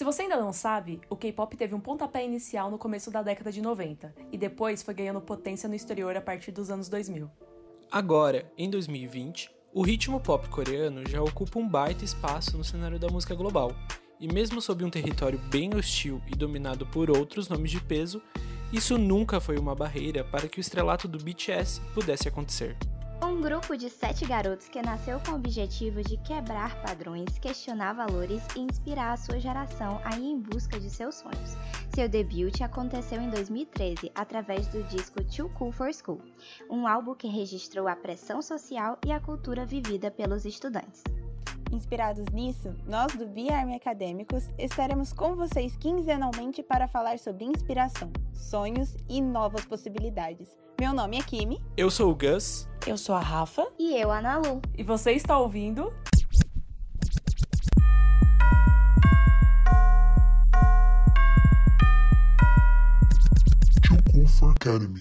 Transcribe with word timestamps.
Se 0.00 0.04
você 0.04 0.22
ainda 0.22 0.38
não 0.38 0.50
sabe, 0.50 0.98
o 1.10 1.14
K-pop 1.14 1.54
teve 1.58 1.74
um 1.74 1.78
pontapé 1.78 2.24
inicial 2.24 2.70
no 2.70 2.78
começo 2.78 3.10
da 3.10 3.22
década 3.22 3.52
de 3.52 3.60
90 3.60 4.14
e 4.32 4.38
depois 4.38 4.82
foi 4.82 4.94
ganhando 4.94 5.20
potência 5.20 5.68
no 5.68 5.74
exterior 5.74 6.16
a 6.16 6.22
partir 6.22 6.52
dos 6.52 6.70
anos 6.70 6.88
2000. 6.88 7.30
Agora, 7.92 8.50
em 8.56 8.70
2020, 8.70 9.50
o 9.74 9.82
ritmo 9.82 10.18
pop 10.18 10.48
coreano 10.48 11.06
já 11.06 11.20
ocupa 11.20 11.58
um 11.58 11.68
baita 11.68 12.02
espaço 12.02 12.56
no 12.56 12.64
cenário 12.64 12.98
da 12.98 13.08
música 13.08 13.34
global. 13.34 13.76
E 14.18 14.26
mesmo 14.26 14.62
sob 14.62 14.82
um 14.86 14.90
território 14.90 15.38
bem 15.50 15.74
hostil 15.74 16.22
e 16.26 16.30
dominado 16.30 16.86
por 16.86 17.10
outros 17.10 17.50
nomes 17.50 17.70
de 17.70 17.82
peso, 17.82 18.22
isso 18.72 18.96
nunca 18.96 19.38
foi 19.38 19.58
uma 19.58 19.74
barreira 19.74 20.24
para 20.24 20.48
que 20.48 20.58
o 20.58 20.62
estrelato 20.62 21.06
do 21.06 21.22
BTS 21.22 21.78
pudesse 21.92 22.26
acontecer. 22.26 22.74
Um 23.30 23.40
grupo 23.40 23.76
de 23.76 23.88
sete 23.88 24.26
garotos 24.26 24.68
que 24.68 24.82
nasceu 24.82 25.20
com 25.20 25.30
o 25.30 25.34
objetivo 25.36 26.02
de 26.02 26.16
quebrar 26.16 26.82
padrões, 26.82 27.38
questionar 27.38 27.92
valores 27.92 28.42
e 28.56 28.58
inspirar 28.58 29.12
a 29.12 29.16
sua 29.16 29.38
geração 29.38 30.00
a 30.04 30.18
ir 30.18 30.32
em 30.32 30.40
busca 30.40 30.80
de 30.80 30.90
seus 30.90 31.14
sonhos. 31.14 31.56
Seu 31.94 32.08
debut 32.08 32.60
aconteceu 32.60 33.22
em 33.22 33.30
2013 33.30 34.10
através 34.16 34.66
do 34.66 34.82
disco 34.82 35.22
Too 35.22 35.48
Cool 35.50 35.70
for 35.70 35.94
School, 35.94 36.20
um 36.68 36.88
álbum 36.88 37.14
que 37.14 37.28
registrou 37.28 37.86
a 37.86 37.94
pressão 37.94 38.42
social 38.42 38.98
e 39.06 39.12
a 39.12 39.20
cultura 39.20 39.64
vivida 39.64 40.10
pelos 40.10 40.44
estudantes. 40.44 41.04
Inspirados 41.70 42.26
nisso, 42.32 42.74
nós 42.84 43.14
do 43.14 43.28
Be 43.28 43.48
Army 43.48 43.76
Acadêmicos 43.76 44.50
estaremos 44.58 45.12
com 45.12 45.36
vocês 45.36 45.76
quinzenalmente 45.76 46.64
para 46.64 46.88
falar 46.88 47.16
sobre 47.20 47.44
inspiração, 47.44 48.10
sonhos 48.34 48.96
e 49.08 49.22
novas 49.22 49.64
possibilidades. 49.64 50.48
Meu 50.80 50.92
nome 50.92 51.16
é 51.16 51.22
Kimi. 51.22 51.62
Eu 51.76 51.92
sou 51.92 52.10
o 52.10 52.14
Gus. 52.14 52.69
Eu 52.86 52.96
sou 52.96 53.14
a 53.14 53.20
Rafa. 53.20 53.66
E 53.78 53.94
eu, 53.94 54.10
a 54.10 54.20
Nalu. 54.20 54.60
E 54.76 54.82
você 54.82 55.12
está 55.12 55.38
ouvindo. 55.38 55.92
For 64.38 64.50
Academy. 64.52 64.98